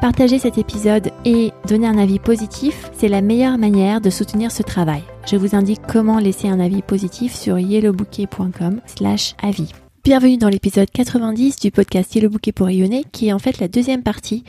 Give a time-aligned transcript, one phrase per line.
[0.00, 4.62] Partager cet épisode et donner un avis positif, c'est la meilleure manière de soutenir ce
[4.62, 5.02] travail.
[5.26, 9.72] Je vous indique comment laisser un avis positif sur yellowbouquet.com slash avis.
[10.04, 13.68] Bienvenue dans l'épisode 90 du podcast Yellow Bouquet pour rayonner, qui est en fait la
[13.68, 14.44] deuxième partie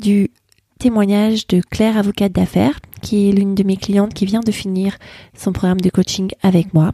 [0.00, 0.30] du
[0.80, 4.96] témoignage de Claire, avocate d'affaires, qui est l'une de mes clientes qui vient de finir
[5.34, 6.92] son programme de coaching avec moi.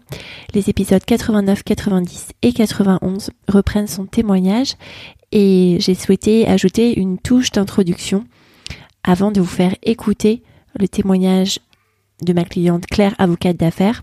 [0.52, 4.74] Les épisodes 89, 90 et 91 reprennent son témoignage
[5.34, 8.24] et j'ai souhaité ajouter une touche d'introduction
[9.02, 10.42] avant de vous faire écouter
[10.78, 11.58] le témoignage
[12.22, 14.02] de ma cliente Claire, avocate d'affaires,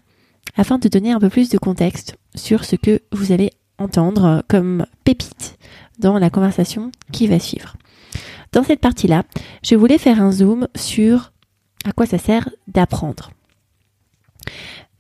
[0.58, 4.86] afin de donner un peu plus de contexte sur ce que vous allez entendre comme
[5.06, 5.58] pépite
[6.00, 7.78] dans la conversation qui va suivre.
[8.52, 9.24] Dans cette partie-là,
[9.64, 11.32] je voulais faire un zoom sur
[11.86, 13.32] à quoi ça sert d'apprendre.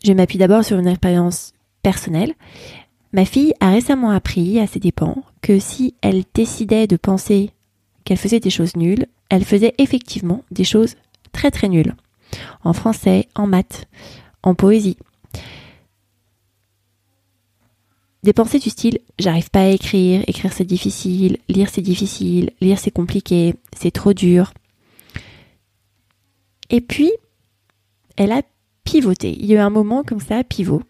[0.05, 1.53] Je m'appuie d'abord sur une expérience
[1.83, 2.33] personnelle.
[3.11, 7.51] Ma fille a récemment appris à ses dépens que si elle décidait de penser
[8.03, 10.95] qu'elle faisait des choses nulles, elle faisait effectivement des choses
[11.31, 11.95] très très nulles.
[12.63, 13.87] En français, en maths,
[14.43, 14.97] en poésie.
[18.23, 22.77] Des pensées du style j'arrive pas à écrire, écrire c'est difficile, lire c'est difficile, lire
[22.77, 24.53] c'est compliqué, c'est trop dur.
[26.69, 27.11] Et puis,
[28.15, 28.43] elle a
[28.83, 29.35] pivoté.
[29.37, 30.83] Il y a eu un moment comme ça, pivot,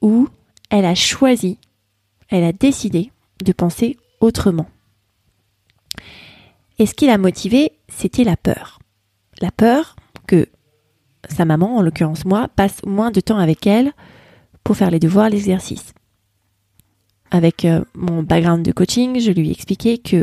[0.00, 0.28] où
[0.70, 1.58] elle a choisi,
[2.28, 3.11] elle a décidé
[3.42, 4.66] de penser autrement.
[6.78, 8.78] Et ce qui l'a motivée, c'était la peur.
[9.40, 10.48] La peur que
[11.28, 13.92] sa maman, en l'occurrence moi, passe moins de temps avec elle
[14.64, 15.92] pour faire les devoirs, l'exercice.
[17.30, 20.16] Avec euh, mon background de coaching, je lui ai expliqué que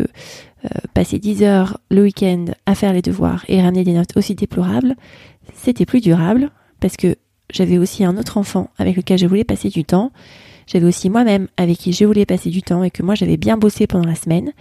[0.66, 4.35] euh, passer 10 heures le week-end à faire les devoirs et ramener des notes aussi
[4.35, 4.96] déplorables,
[5.53, 7.16] c'était plus durable parce que
[7.52, 10.12] j'avais aussi un autre enfant avec lequel je voulais passer du temps
[10.72, 13.57] j'avais aussi moi-même avec qui je voulais passer du temps et que moi j'avais bien
[13.57, 14.53] bossé pendant la semaine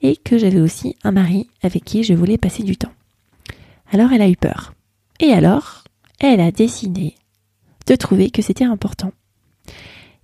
[0.00, 2.92] et que j'avais aussi un mari avec qui je voulais passer du temps.
[3.92, 4.72] Alors elle a eu peur.
[5.20, 5.84] Et alors,
[6.18, 7.14] elle a décidé
[7.86, 9.12] de trouver que c'était important.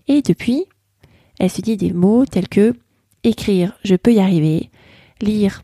[0.08, 0.64] Et depuis,
[1.38, 2.74] elle se dit des mots tels que
[3.22, 4.70] écrire, je peux y arriver,
[5.20, 5.62] lire,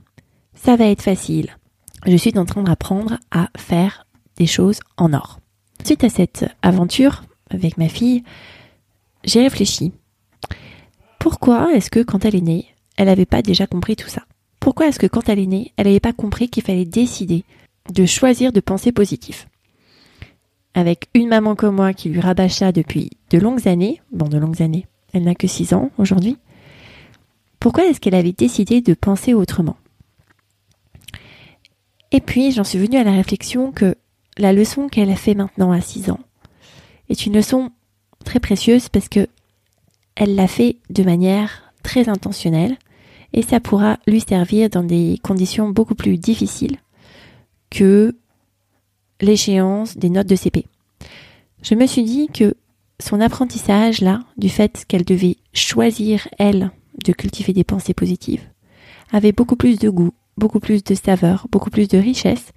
[0.54, 1.56] ça va être facile.
[2.04, 4.06] Je suis en train d'apprendre à faire
[4.36, 5.38] des choses en or.
[5.82, 8.22] Suite à cette aventure avec ma fille,
[9.24, 9.92] j'ai réfléchi.
[11.18, 12.66] Pourquoi est-ce que quand elle est née,
[12.96, 14.22] elle n'avait pas déjà compris tout ça?
[14.60, 17.44] Pourquoi est-ce que quand elle est née, elle n'avait pas compris qu'il fallait décider
[17.92, 19.48] de choisir de penser positif?
[20.74, 24.62] Avec une maman comme moi qui lui rabâcha depuis de longues années, bon de longues
[24.62, 26.38] années, elle n'a que 6 ans aujourd'hui,
[27.60, 29.76] pourquoi est-ce qu'elle avait décidé de penser autrement?
[32.10, 33.94] Et puis j'en suis venue à la réflexion que
[34.38, 36.20] la leçon qu'elle a fait maintenant à 6 ans
[37.08, 37.70] est une leçon
[38.22, 39.26] très précieuse parce que
[40.14, 42.76] elle l'a fait de manière très intentionnelle
[43.32, 46.76] et ça pourra lui servir dans des conditions beaucoup plus difficiles
[47.70, 48.14] que
[49.20, 50.66] l'échéance des notes de CP.
[51.62, 52.54] Je me suis dit que
[53.00, 56.70] son apprentissage là, du fait qu'elle devait choisir elle
[57.04, 58.46] de cultiver des pensées positives,
[59.12, 62.52] avait beaucoup plus de goût, beaucoup plus de saveur, beaucoup plus de richesse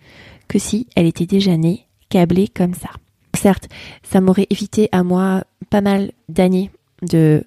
[0.48, 2.90] que si elle était déjà née câblée comme ça.
[3.36, 3.68] Certes,
[4.04, 7.44] ça m'aurait évité à moi pas mal d'années de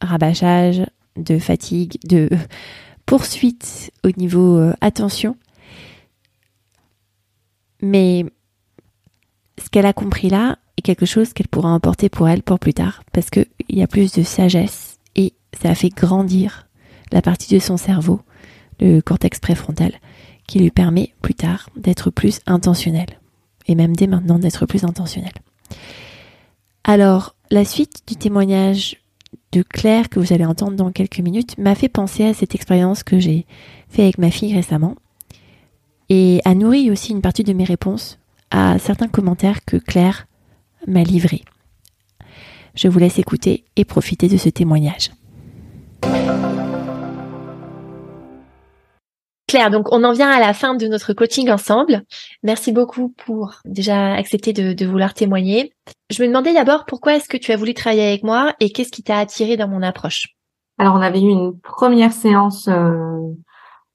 [0.00, 0.84] rabâchage,
[1.16, 2.28] de fatigue, de
[3.06, 5.36] poursuite au niveau euh, attention.
[7.82, 8.24] Mais
[9.62, 12.74] ce qu'elle a compris là est quelque chose qu'elle pourra emporter pour elle pour plus
[12.74, 16.68] tard, parce qu'il y a plus de sagesse et ça a fait grandir
[17.12, 18.20] la partie de son cerveau,
[18.80, 19.92] le cortex préfrontal,
[20.46, 23.06] qui lui permet plus tard d'être plus intentionnel,
[23.66, 25.32] et même dès maintenant d'être plus intentionnel.
[26.84, 28.96] Alors, la suite du témoignage
[29.52, 33.02] de Claire que vous allez entendre dans quelques minutes m'a fait penser à cette expérience
[33.02, 33.46] que j'ai
[33.88, 34.96] fait avec ma fille récemment
[36.08, 38.18] et a nourri aussi une partie de mes réponses
[38.50, 40.26] à certains commentaires que Claire
[40.86, 41.42] m'a livrés.
[42.74, 45.10] Je vous laisse écouter et profiter de ce témoignage.
[49.46, 52.02] Claire, donc on en vient à la fin de notre coaching ensemble.
[52.42, 55.72] Merci beaucoup pour déjà accepter de, vouloir témoigner.
[56.10, 58.90] Je me demandais d'abord pourquoi est-ce que tu as voulu travailler avec moi et qu'est-ce
[58.90, 60.28] qui t'a attiré dans mon approche?
[60.78, 63.20] Alors on avait eu une première séance euh,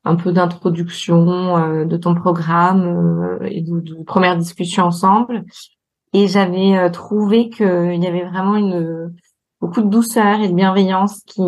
[0.05, 5.45] un peu d'introduction de ton programme et de, de premières discussions ensemble.
[6.13, 9.11] Et j'avais trouvé qu'il y avait vraiment une
[9.61, 11.41] beaucoup de douceur et de bienveillance qui,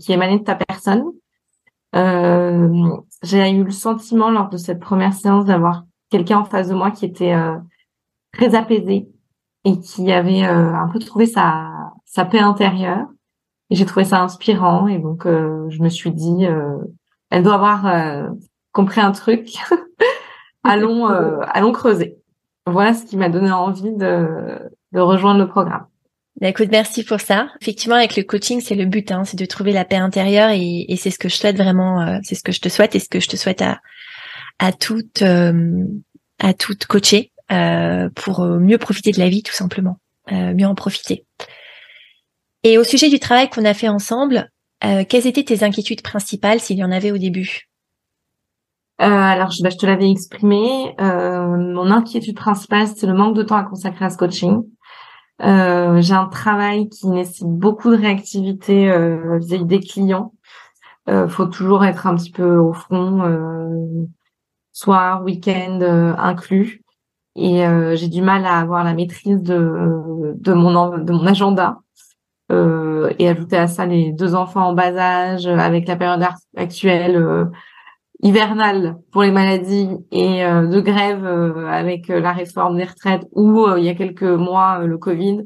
[0.00, 1.04] qui émanait de ta personne.
[1.94, 6.74] Euh, j'ai eu le sentiment lors de cette première séance d'avoir quelqu'un en face de
[6.74, 7.56] moi qui était euh,
[8.32, 9.08] très apaisé
[9.64, 11.70] et qui avait euh, un peu trouvé sa,
[12.04, 13.06] sa paix intérieure.
[13.70, 16.46] Et j'ai trouvé ça inspirant et donc euh, je me suis dit,
[17.30, 18.28] elle doit avoir
[18.72, 19.54] compris un truc.
[20.64, 22.18] allons, allons creuser.
[22.66, 25.86] Voilà ce qui m'a donné envie de, de rejoindre le programme.
[26.40, 27.48] Bah, écoute, merci pour ça.
[27.60, 30.84] Effectivement, avec le coaching, c'est le but, hein, c'est de trouver la paix intérieure et,
[30.88, 32.98] et c'est ce que je souhaite vraiment, euh, c'est ce que je te souhaite et
[32.98, 33.80] ce que je te souhaite à
[34.58, 35.84] à toute euh,
[36.40, 39.98] à toute coacher euh, pour mieux profiter de la vie, tout simplement,
[40.30, 41.24] mieux en profiter.
[42.64, 46.78] Et au sujet du travail qu'on a fait ensemble, quelles étaient tes inquiétudes principales s'il
[46.78, 47.68] y en avait au début?
[48.98, 50.94] Alors, je, bah, je te l'avais exprimé.
[50.98, 54.62] mon inquiétude principale, c'est le manque de temps à consacrer à ce coaching.
[55.42, 60.32] Euh, j'ai un travail qui nécessite beaucoup de réactivité euh, vis-à-vis des clients.
[61.08, 64.06] Euh, faut toujours être un petit peu au front, euh,
[64.72, 66.82] soir, week-end euh, inclus.
[67.36, 71.80] Et euh, j'ai du mal à avoir la maîtrise de, de, mon, de mon agenda.
[73.18, 76.24] et ajouter à ça les deux enfants en bas âge, avec la période
[76.56, 77.50] actuelle,
[78.24, 83.28] hivernale pour les maladies et euh, de grève euh, avec euh, la réforme des retraites
[83.32, 85.44] ou il y a quelques mois le Covid.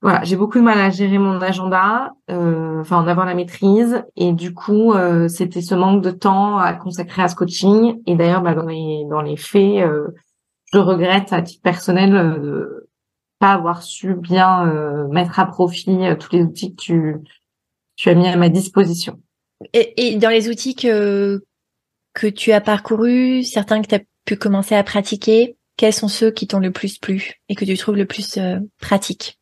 [0.00, 4.34] Voilà, j'ai beaucoup de mal à gérer mon agenda, enfin en avoir la maîtrise et
[4.34, 4.92] du coup
[5.28, 9.06] c'était ce manque de temps à consacrer à ce coaching et d'ailleurs bah, dans les
[9.08, 9.82] dans les faits
[10.74, 12.86] je regrette à titre personnel de
[13.38, 17.16] pas avoir su bien mettre à profit tous les outils que tu
[17.96, 19.18] tu as mis à ma disposition.
[19.72, 21.40] Et, et dans les outils que
[22.14, 26.30] que tu as parcouru, certains que tu as pu commencer à pratiquer, quels sont ceux
[26.30, 29.38] qui t'ont le plus plu et que tu trouves le plus euh, pratique?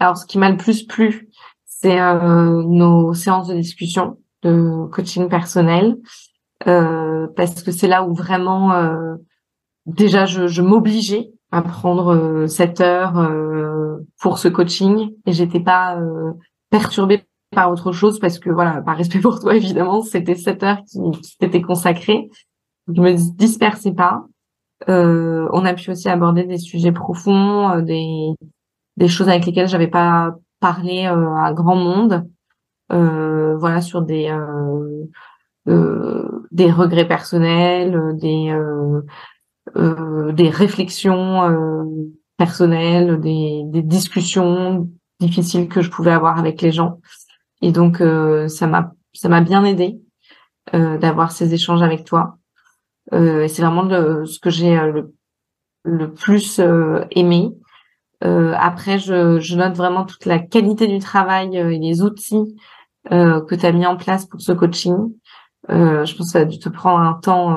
[0.00, 1.28] Alors, ce qui m'a le plus plu,
[1.66, 5.96] c'est euh, nos séances de discussion, de coaching personnel,
[6.66, 9.16] euh, parce que c'est là où vraiment, euh,
[9.86, 13.32] déjà, je, je m'obligeais à prendre cette heure
[14.20, 15.98] pour ce coaching et j'étais pas
[16.68, 20.78] perturbée par autre chose parce que voilà, par respect pour toi évidemment, c'était cette heure
[20.84, 22.28] qui, qui t'était consacrée.
[22.88, 24.24] Je me dispersais pas.
[24.88, 28.30] Euh, on a pu aussi aborder des sujets profonds, euh, des
[28.96, 32.28] des choses avec lesquelles j'avais pas parlé euh, à grand monde.
[32.92, 34.34] Euh, voilà sur des
[36.50, 38.54] des regrets personnels, des
[40.32, 41.84] des réflexions
[42.38, 44.88] personnelles, des, des discussions
[45.20, 47.00] difficiles que je pouvais avoir avec les gens.
[47.62, 50.00] Et donc euh, ça m'a ça m'a bien aidé
[50.74, 52.38] euh, d'avoir ces échanges avec toi.
[53.12, 55.14] Euh, et c'est vraiment le, ce que j'ai le,
[55.82, 56.60] le plus
[57.12, 57.50] aimé.
[58.20, 62.56] après, je, je note vraiment toute la qualité du travail et les outils
[63.10, 65.12] que tu as mis en place pour ce coaching.
[65.68, 67.56] je pense que ça a dû te prendre un temps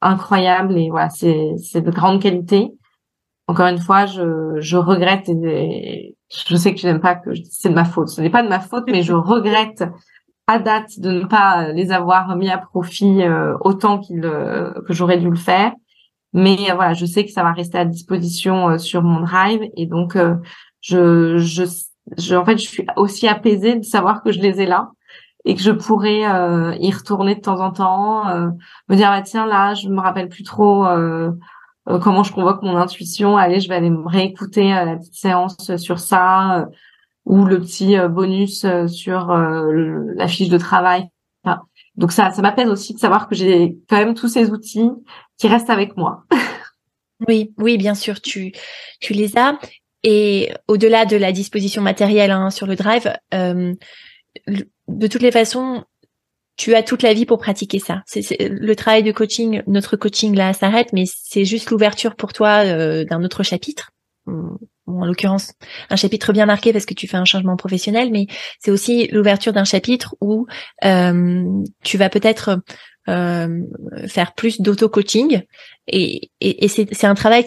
[0.00, 2.77] incroyable et voilà, c'est c'est de grande qualité.
[3.48, 7.70] Encore une fois, je, je regrette et, je sais que tu n'aimes pas que c'est
[7.70, 8.08] de ma faute.
[8.08, 9.84] Ce n'est pas de ma faute, mais je regrette
[10.46, 14.92] à date de ne pas les avoir mis à profit euh, autant qu'il euh, que
[14.92, 15.72] j'aurais dû le faire.
[16.34, 19.86] Mais euh, voilà, je sais que ça va rester à disposition sur mon drive et
[19.86, 20.16] donc
[20.82, 21.64] je, je,
[22.18, 24.90] je, en fait, je suis aussi apaisée de savoir que je les ai là
[25.44, 26.20] et que je pourrais
[26.80, 28.24] y retourner de temps en temps,
[28.88, 31.30] me dire bah tiens là, je me rappelle plus trop euh,
[31.98, 33.36] comment je convoque mon intuition.
[33.36, 36.66] Allez, je vais aller me réécouter euh, la petite séance sur ça euh,
[37.24, 41.08] ou le petit bonus sur la fiche de travail.
[41.96, 44.90] donc ça, ça m'appelle aussi de savoir que j'ai quand même tous ces outils
[45.36, 46.24] qui restent avec moi.
[47.28, 48.52] oui, oui, bien sûr, tu
[49.00, 49.58] tu les as.
[50.04, 53.74] Et au-delà de la disposition matérielle hein, sur le drive, euh,
[54.46, 55.84] de toutes les façons,
[56.58, 58.02] tu as toute la vie pour pratiquer ça.
[58.14, 63.04] Le travail de coaching, notre coaching là s'arrête, mais c'est juste l'ouverture pour toi euh,
[63.04, 63.92] d'un autre chapitre.
[64.26, 65.52] en l'occurrence,
[65.88, 68.26] un chapitre bien marqué parce que tu fais un changement professionnel, mais
[68.58, 70.46] c'est aussi l'ouverture d'un chapitre où
[70.84, 71.44] euh,
[71.84, 72.58] tu vas peut-être
[73.08, 73.60] euh,
[74.08, 75.42] faire plus d'auto-coaching
[75.86, 76.30] et
[76.68, 77.46] c'est un travail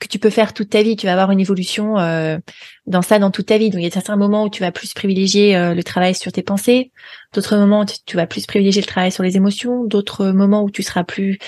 [0.00, 0.96] que tu peux faire toute ta vie.
[0.96, 2.38] Tu vas avoir une évolution euh,
[2.86, 3.70] dans ça dans toute ta vie.
[3.70, 6.32] Donc il y a certains moments où tu vas plus privilégier euh, le travail sur
[6.32, 6.90] tes pensées,
[7.34, 10.70] d'autres moments où tu vas plus privilégier le travail sur les émotions, d'autres moments où
[10.70, 11.38] tu seras plus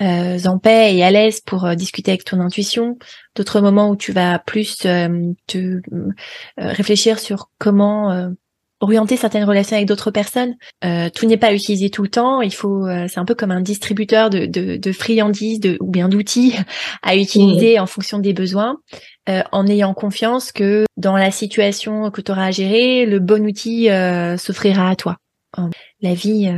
[0.00, 2.98] euh, en paix et à l'aise pour discuter avec ton intuition,
[3.36, 5.80] d'autres moments où tu vas plus te
[6.58, 8.32] réfléchir sur comment
[8.80, 10.56] orienter certaines relations avec d'autres personnes.
[10.84, 12.40] Euh, tout n'est pas utilisé tout le temps.
[12.40, 15.90] Il faut, euh, c'est un peu comme un distributeur de, de, de friandises de, ou
[15.90, 16.54] bien d'outils
[17.02, 18.78] à utiliser en fonction des besoins,
[19.28, 23.44] euh, en ayant confiance que dans la situation que tu auras à gérer, le bon
[23.46, 23.88] outil
[24.38, 25.16] s'offrira à toi.
[26.00, 26.50] La vie,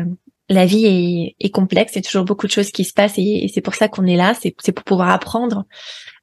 [0.48, 1.92] la vie est, est complexe.
[1.94, 3.88] Il y a toujours beaucoup de choses qui se passent et, et c'est pour ça
[3.88, 4.34] qu'on est là.
[4.40, 5.64] C'est, c'est pour pouvoir apprendre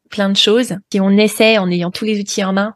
[0.09, 0.75] plein de choses.
[0.91, 2.75] Si on essaie en ayant tous les outils en main,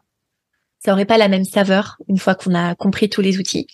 [0.84, 3.66] ça aurait pas la même saveur une fois qu'on a compris tous les outils.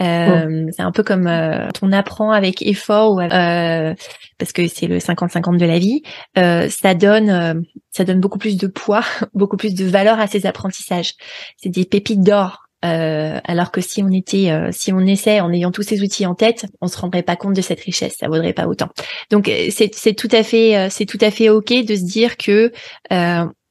[0.00, 3.94] Euh, C'est un peu comme euh, on apprend avec effort ou euh,
[4.38, 6.02] parce que c'est le 50-50 de la vie.
[6.38, 7.54] Euh, ça donne euh,
[7.90, 9.04] ça donne beaucoup plus de poids,
[9.34, 11.14] beaucoup plus de valeur à ces apprentissages.
[11.56, 12.62] C'est des pépites d'or.
[12.84, 16.34] Euh, alors que si on était, si on essaie en ayant tous ces outils en
[16.34, 18.88] tête, on se rendrait pas compte de cette richesse, ça vaudrait pas autant.
[19.30, 22.72] Donc c'est, c'est tout à fait, c'est tout à fait ok de se dire que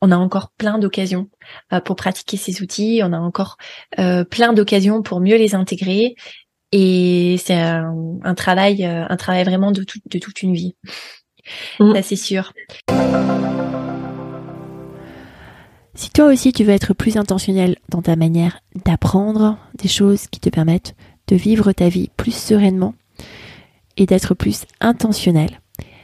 [0.01, 1.29] on a encore plein d'occasions
[1.71, 3.57] euh, pour pratiquer ces outils, on a encore
[3.99, 6.15] euh, plein d'occasions pour mieux les intégrer
[6.71, 10.75] et c'est un, travail euh, un travail vraiment de, de toute une vie.
[11.79, 11.95] Mmh.
[11.95, 12.53] Ça c'est sûr.
[15.93, 20.39] Si toi aussi tu veux être plus intentionnel dans ta manière d'apprendre des choses qui
[20.39, 20.95] te permettent
[21.27, 22.95] de vivre ta vie plus sereinement
[23.97, 25.61] et d'être plus intentionnel,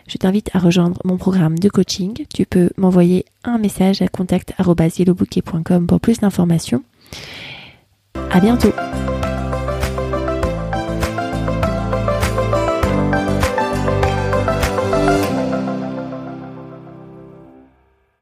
[0.07, 2.25] je t'invite à rejoindre mon programme de coaching.
[2.33, 6.83] Tu peux m'envoyer un message à contact.yellowbouquet.com pour plus d'informations.
[8.31, 8.71] À bientôt!